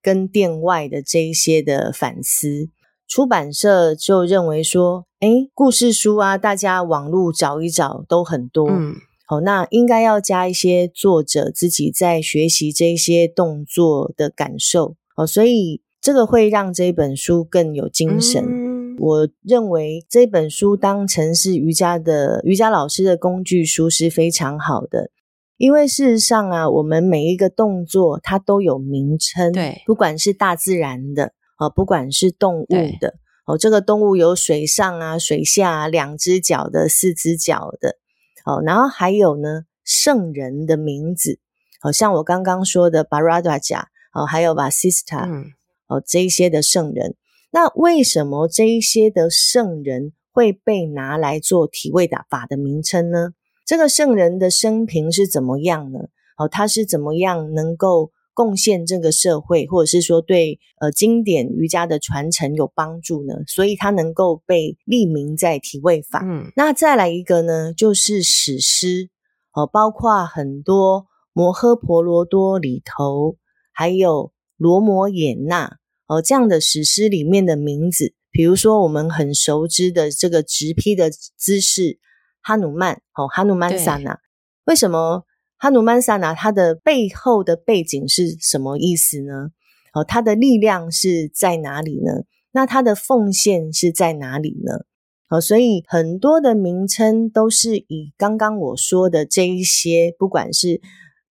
[0.00, 2.70] 跟店外的这一些的反思。
[3.06, 8.70] 出版社就认为说，诶，故事书啊，大家网络找一找都很多。
[8.70, 8.96] 嗯
[9.32, 14.96] 好，那应该要加一些作者自己在学习这些动作的感受。
[15.16, 18.44] 哦，所以这个会让这本书更有精神。
[18.44, 25.10] 嗯、我认为这本书当成是瑜伽的瑜伽老师的工具书是非常好的，
[25.56, 32.66] 因为事实上啊，我们每一个动作它都有名称，对，不管是大自然的，哦，不管是动物
[33.00, 33.14] 的，
[33.46, 37.96] 哦，这个动物有水上啊、水下啊、两只脚的、四只脚的，
[38.44, 41.38] 哦，然后还有呢，圣人的名字，
[41.80, 43.84] 好像我刚刚说的 Bharadvaja。
[44.14, 45.46] 哦，还有 Vasistha，嗯，
[45.86, 47.16] 哦，这一些的圣人，
[47.50, 53.30] 那为什么这一些的圣人会被拿来做体位打法的名称呢？
[53.64, 56.00] 这个圣人的生平是怎么样呢？
[56.36, 63.34] 哦，他是怎么样能够贡献这个社会，或者是说对呃经典瑜伽的传承有帮助呢？
[63.46, 66.22] 所以它能够被立名在体位法。
[66.24, 69.10] 嗯，那再来一个呢，就是史诗
[69.52, 73.36] 哦，包括很多摩诃婆罗多里头。
[73.74, 81.98] 还有罗摩衍那哦，这样的史诗里面的名字，比如说我们很熟知的这个直劈的姿势，
[82.42, 84.18] 哈努曼哦，哈努曼萨那，
[84.66, 85.24] 为什么
[85.62, 89.50] 哈努曼萨那它的背后的背景是什么意思呢？
[89.94, 92.24] 哦，它的力量是在哪里呢？
[92.50, 94.86] 那它的奉献是在哪里呢？
[95.28, 100.80] 哦，所以很多的名称都是以刚刚我说的这一些，不管是。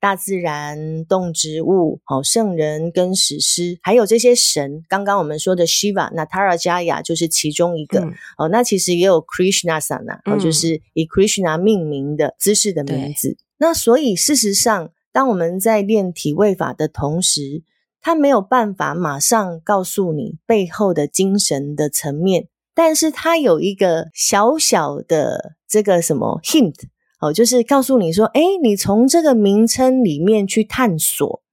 [0.01, 4.83] 大自然、动植物、好圣人跟史诗，还有这些神。
[4.89, 7.99] 刚刚我们说的 Shiva、Nataraja 就是其中一个。
[7.99, 13.37] 嗯、哦，那其实也有 Krishnasana，哦，就是以 Krishna 命名的姿势的名字。
[13.59, 17.61] 那所以事实上，当我们在练体位法的同时，
[18.01, 26.73] 它没有办法马上告诉你背后的精神的层面，但是它有一个小小的这个什么 hint。
[27.21, 31.43] 哦，就是告诉你说，哎，你从这个名称里面去探索。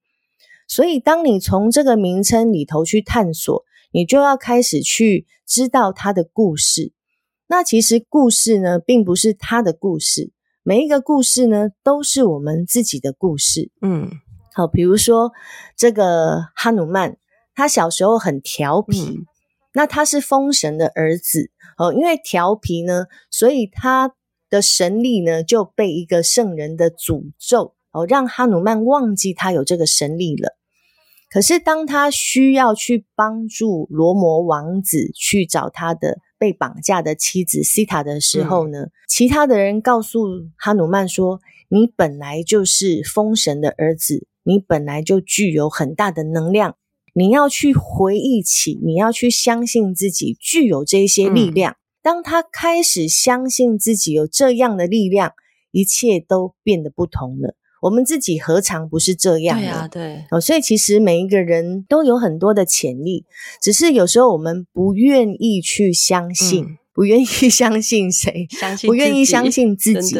[0.67, 6.91] 所以，当你从这个名称里头去探索，你就要开始去知道它的故事。
[7.47, 10.31] 那其实故事呢，并不是他的故事，
[10.63, 13.69] 每一个故事呢，都是我们自己的故事。
[13.83, 14.09] 嗯，
[14.53, 15.31] 好，比如说
[15.77, 17.17] 这个哈努曼，
[17.53, 19.25] 他小时候很调皮，嗯、
[19.73, 21.51] 那他是风神的儿子。
[21.77, 24.15] 哦，因为调皮呢，所以他。
[24.49, 30.57] 的神力呢，就被一个圣人的诅咒哦，让哈努曼忘记他有这个神力了。
[31.31, 46.77] 可是当他需要去帮助罗摩王子去找他的被绑架的妻子西塔的时候呢，嗯、其他的人告诉哈努曼说：“你本来就是风神的儿子，你本来就具有很大的能量，
[47.13, 51.73] 你要去回忆起，你要去相信自己具有这些力量。
[51.73, 51.75] 嗯”
[52.09, 55.33] 当他开始相信自己有这样的力量，
[55.69, 57.53] 一切都变得不同了。
[57.83, 59.59] 我们自己何尝不是这样？
[59.59, 60.25] 对啊，对。
[60.31, 63.25] 哦，所以其实每一个人都有很多的潜力，
[63.61, 70.17] 只是有时候我们不愿意去相信，嗯、不愿意相信谁，相信不愿意相信自己。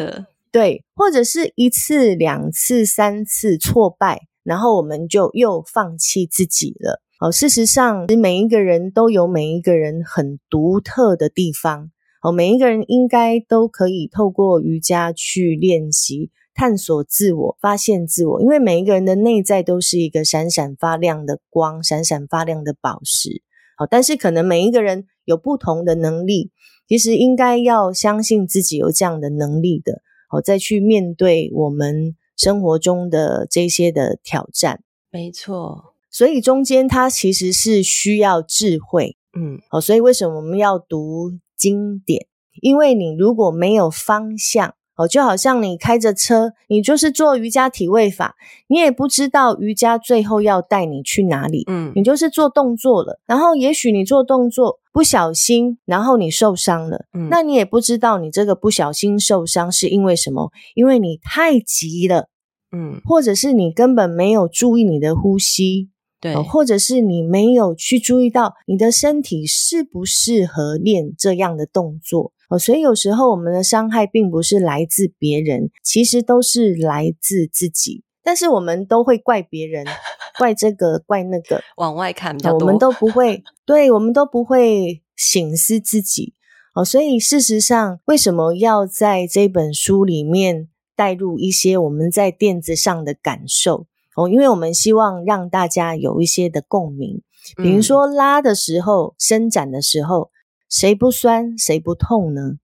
[0.52, 7.02] 对，或者是一次、两次、三次挫败，然后我们就又放弃自己了。
[7.20, 11.90] 哦，事实上，每一个人都有每一个人很独特的地方。
[12.22, 18.40] 哦，每一个人应该都可以透过瑜伽去练习、探索自我、发现自我。
[18.40, 23.42] 因为每一个人的内在都是一个闪闪发亮的光，闪闪发亮的宝石。
[23.76, 26.52] 好，但是可能每一个人有不同的能力，
[26.88, 30.00] 其实应该要相信自己有这样的能力的。
[30.30, 34.82] 好，再去面对我们生活中的这些的挑战。
[35.10, 35.92] 没错。
[36.10, 42.26] 所以中间它其实是需要智慧，嗯，哦，所以为什么我们要读经典？
[42.60, 48.34] 因为你如果没有方向，哦，就好像你开着车，你就是做瑜伽体位法，
[48.66, 62.28] 你也不知道瑜伽最后要带你去哪里，嗯，你就是做动作了，然后也许你做动作不小心，然后你受伤了，嗯，那你也不知道你这个不小心受伤是因为什么，因为你太急了，
[62.72, 65.88] 嗯，或者是你根本没有注意你的呼吸。
[66.20, 78.04] 对，或者是你没有去注意到你的身体适不适合练这样的动作哦，所以有时候我们的伤害并不是来自别人，其实都是来自自己。
[78.22, 79.86] 但是我们都会怪别人，
[80.38, 86.34] 怪这个，怪那个，往外看比较多，我们都不会， 对，我们都不会省思自己
[86.74, 86.84] 哦。
[86.84, 93.86] 所以事实上，为什么要在这本书里面带入一些我们在垫子上的感受？
[94.16, 97.22] 哦，因为我们希望让大家有一些的共鸣，
[97.56, 100.30] 比如说拉的时候、伸展的时候，
[100.68, 102.58] 谁不酸谁不痛呢？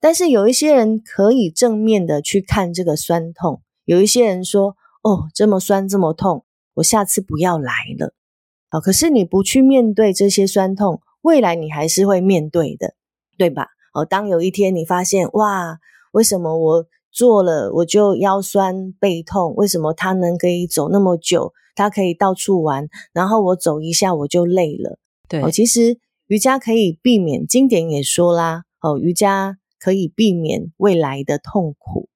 [0.00, 8.14] 但是有一些人可以正面的去看这个酸痛，有一些人说：“哦，这么酸，这么痛，我下次不要来了。”
[8.70, 12.94] 啊，可是你不去面对这些酸痛，未来你还是会面对的，
[13.36, 13.68] 对吧？
[13.92, 15.78] 哦，当有一天你发现，哇，
[16.12, 19.54] 为什么我做了我就腰酸背痛？
[19.54, 21.52] 为什么他能可以走那么久？
[21.74, 24.98] 他可以到处玩，然后我走一下我就累了。
[25.28, 29.56] 对，哦，其实瑜伽可以避免，经典也说啦，哦，瑜伽。
[29.82, 32.10] 可以避免未来的痛苦。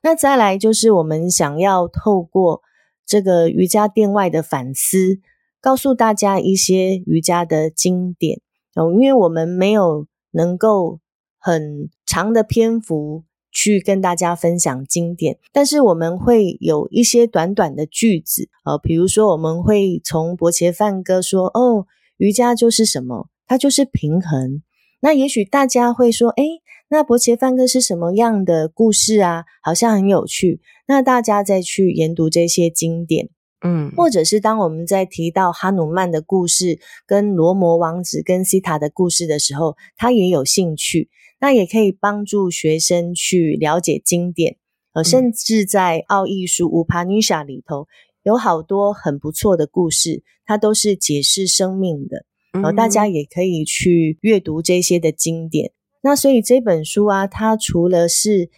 [0.00, 2.60] 那再来就是我们想要透过
[3.04, 5.18] 这个瑜伽店外的反思，
[5.60, 8.40] 告诉大家一些瑜伽的经典
[8.76, 11.00] 哦，因为我们没有能够
[11.36, 21.86] 很长的篇幅去跟大家分享经典，但是我们会有一些短短的句子，呃，比如说我们会从伯伽梵歌说：“哦，
[22.18, 23.28] 瑜伽就是什么？
[23.46, 24.62] 它就是平衡。”
[25.02, 29.44] 那也许大家会说：“诶。”那伯伽梵歌是什么样的故事啊？
[29.62, 30.60] 好像很有趣。
[30.88, 33.28] 那大家再去研读这些经典，
[33.64, 41.08] 嗯，或者是当我们在提到哈努曼的故事、跟罗摩王子、跟西塔的故事的时候，他也有兴趣。
[41.40, 44.58] 那也可以帮助学生去了解经典，
[44.92, 47.88] 呃，甚至在奥义书乌帕尼莎里头
[48.22, 52.26] 有好多很不错的故事，它都是解释生命的。
[52.52, 55.72] 然后大家也可以去阅读这些的经典。
[56.02, 58.50] 那所以这本书啊，它除了是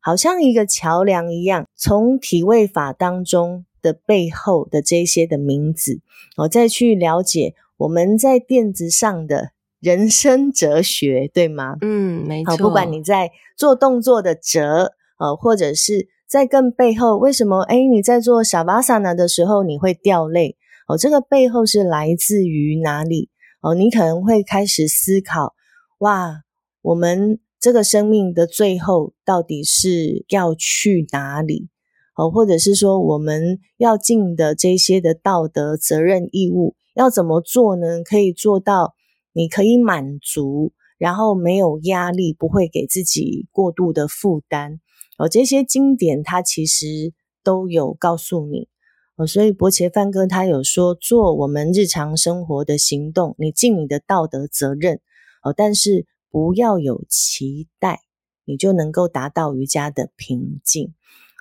[0.00, 6.00] 好像一个桥梁一样，从体位法当中的背后的这些的名字，
[6.38, 9.52] 我再去了解我们在垫子上的
[9.86, 11.76] 人生哲学，对吗？
[11.80, 12.56] 嗯，没错。
[12.56, 17.60] 不管你在做动作的哲，呃，或者是在更背后，为什么？
[17.60, 20.56] 哎，你在做 Shavasana 的时候你会掉泪？
[20.88, 23.30] 哦，这个背后是来自于哪里？
[23.62, 25.54] 哦，你可能会开始思考，
[25.98, 26.42] 哇。
[26.82, 31.68] 我们这个生命的最后到底是要去哪里？
[32.16, 38.02] 哦，或者是说我们要尽的这些的道德责任义务要怎么做呢？
[38.04, 38.95] 可以做到
[39.36, 44.80] 你可以满足，然后没有压力，不会给自己过度的负担。
[45.18, 47.12] 哦，这些经典它其实
[47.44, 48.68] 都有告诉你。
[49.16, 55.00] 哦，所以薄伽梵歌他有说，做我们日常生活的行动，你尽你的道德责任。
[55.42, 56.06] 哦，但是。
[56.28, 58.00] 不要有期待，
[58.44, 60.92] 你就能够达到瑜伽的平静。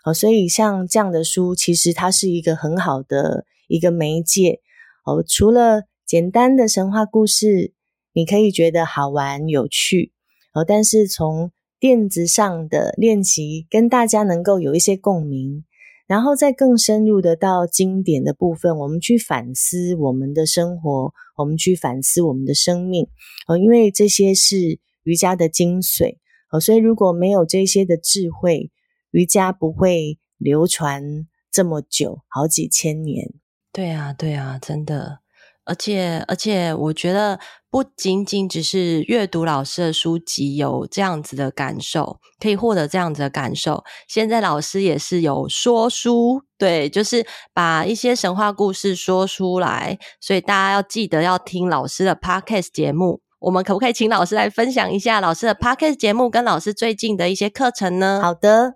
[0.02, 4.62] 好，所以像这样的书，其实它是一个很好的一个媒介。
[5.04, 7.74] 哦，除了简单的神话故事，
[8.16, 10.13] 你可以觉得好玩有趣。
[10.53, 15.66] 哦，但是从垫子上的练习，跟大家能够有一些共鸣。
[16.07, 23.07] 然后再更深入的到经典的部分，我们去反思我们的生活，我们去反思我们的生命，
[23.47, 26.18] 哦，因为这些是瑜伽的精髓，
[26.51, 28.70] 哦，所以如果没有这些的智慧，
[29.09, 33.34] 瑜伽不会流传这么久，好几千年。
[33.74, 35.22] 对啊，对啊，真的。
[35.63, 37.39] 而且，而且，我觉得
[37.76, 43.84] 不仅仅只是阅读老师的书籍有这样子的感受，可以获得这样子的感受。
[44.07, 49.99] 现在老师也是有说书，对，就是把一些神话故事说出来。
[50.21, 53.19] 所以大家要记得要听老师的 Podcast 节目。
[53.39, 58.21] 我们可不可以请老师来分享一下老师的 Podcast 节目跟老师最近的一些课程呢？
[58.23, 58.76] 好的。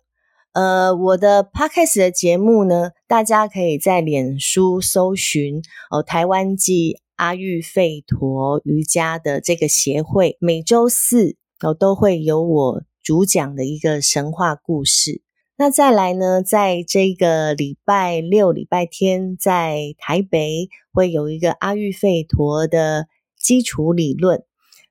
[0.51, 15.22] 呃，我的 Podcast 的节目呢，大家可以在脸书搜寻哦，台湾记阿育吠陀瑜伽的这个协会，每周四哦都会有我主讲的一个神话故事。
[15.57, 23.07] 那再来呢，在这个礼拜六、礼拜天，在台北会有一个阿育吠陀的
[23.38, 24.45] 基础理论。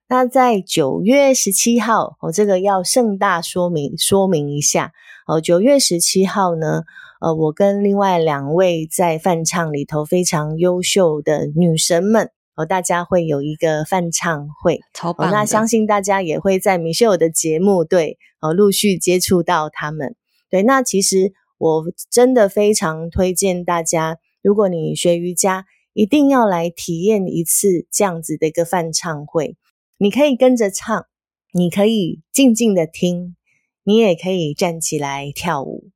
[0.07, 4.93] 那在九月十七号，我、哦、这个要盛大说明说明一下
[5.26, 5.41] 哦。
[5.41, 6.83] 九月十七号呢，
[7.21, 15.31] 呃，我跟另外两位在梵唱里头非常优秀的女神们哦，大家会有一个翻唱会，超棒、哦。
[15.33, 20.14] 那相信大家也会在米秀的节目对哦，陆续接触到他们。
[20.51, 29.57] 对，那其实我真的非常推荐大家，如果你学瑜伽，一定要来体验一次这样子的一个翻唱会。
[29.99, 31.07] 你可以跟着唱，
[31.53, 33.35] 你可以静静的听，
[33.83, 35.91] 你也可以站起来跳舞。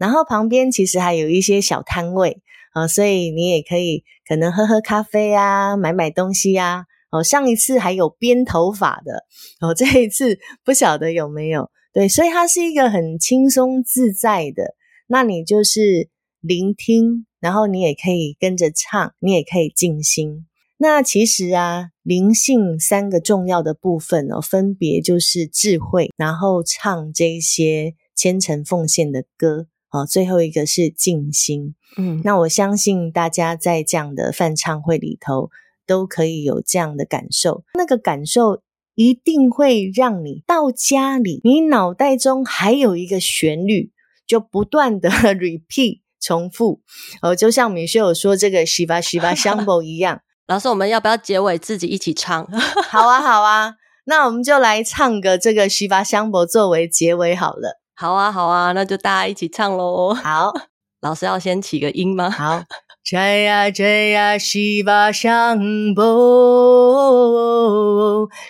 [0.00, 2.40] 然后旁边其实还有一些小摊位
[2.72, 6.86] 啊，所以你也可以可能喝喝咖啡啊，买买东西啊。
[7.12, 9.24] 哦，上一次还有编头发的，
[9.60, 11.68] 哦， 这一次不晓得有没有。
[11.92, 14.76] 对，所以它是一个很轻松自在的。
[15.08, 16.08] 那你就是
[16.40, 20.46] 聆听，然后你也可以跟着唱，你也可以静心。
[20.78, 31.74] 那其实啊，灵性三个重要的部分哦，分别就是智慧，然后唱这些虔诚奉献的歌，哦，最后一个是静心。
[31.96, 35.50] 嗯，那我相信大家在这样的饭唱会里头，
[35.86, 37.64] 都可以有这样的感受。
[37.74, 38.62] 那个感受
[38.94, 43.90] 一定会让你到家里，你脑袋中还有一个旋律，
[44.26, 46.82] 就不断的 repeat 重复，
[47.22, 50.20] 哦，就像米歇尔说这个 Shiva Shiva Shambho 一样。
[50.46, 52.46] 老师，我们要不要结尾自己一起唱？
[52.88, 53.74] 好啊，好啊，
[54.04, 57.79] 那我们就来唱个这个《Shiva Shambho》作为结尾好了。
[58.00, 60.14] 好啊，好啊，那就大家一起唱喽！
[60.14, 60.50] 好，
[61.02, 62.30] 老师要先起个音吗？
[62.30, 62.62] 好，
[63.04, 65.58] 摘呀摘呀西巴香
[65.94, 66.00] 不？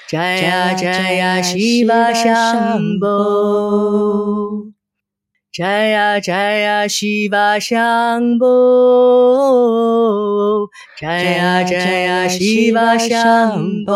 [0.08, 4.70] 摘呀摘呀西巴香不？
[5.52, 8.46] 摘呀摘呀西巴香不？
[11.00, 13.92] 摘呀摘呀西巴香不？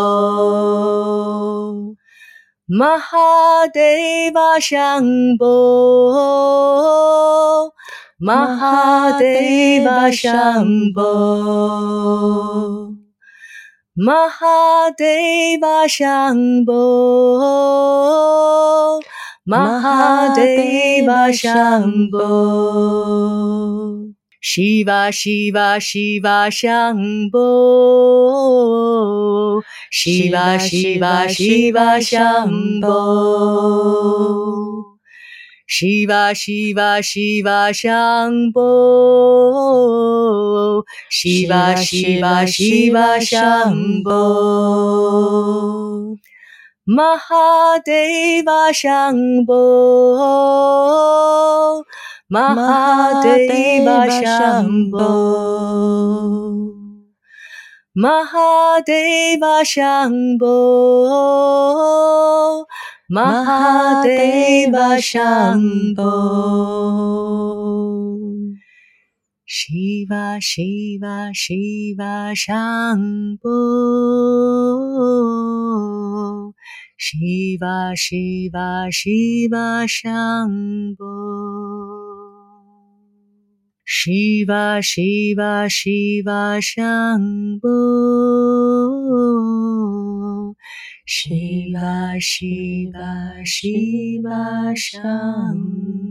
[2.70, 5.44] Mahadeva Shambho
[8.22, 11.12] Mahadeva Shambho
[14.00, 16.82] Mahadeva Shambho
[19.46, 22.24] Mahadeva Shambho
[24.46, 27.40] 西巴西巴西巴香波
[29.90, 34.98] 西巴西巴西巴香波
[35.66, 46.18] 西巴西巴西巴香波西巴西巴西巴香波
[46.84, 47.90] 玛哈德
[48.44, 49.16] 巴香
[49.46, 50.14] 波
[52.34, 55.14] Mahadeva Shambho
[57.96, 60.56] Mahadeva Shambho
[63.12, 66.14] Mahadeva Shambho
[69.46, 73.60] Shiva Shiva Shiva Shambho
[76.98, 81.93] Shiva Shiva Shiva Shambho
[83.84, 87.64] Shiva Shiva Shiva Shambho
[91.06, 96.04] Shiva Shiva Shiva Shambho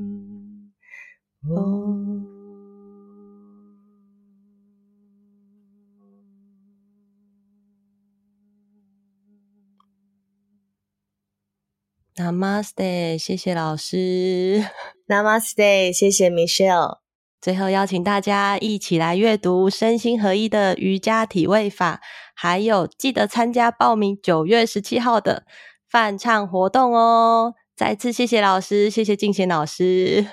[12.16, 14.64] Namaste，谢谢老师。
[15.08, 17.03] Namaste，谢谢 Michelle。
[17.44, 22.00] 最后邀请大家一起来阅读身心合一的瑜伽体位法，
[22.34, 25.44] 还有记得参加报名九月十七号的
[25.90, 27.54] 梵唱活动哦。
[27.76, 30.26] 再次谢谢老师，谢谢静贤老师，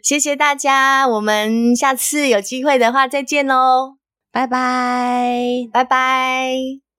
[0.00, 1.08] 谢谢大家。
[1.08, 3.96] 我们下次有机会的话再见喽，
[4.30, 6.93] 拜拜，拜拜。